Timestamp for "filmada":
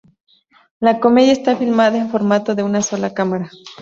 1.55-1.95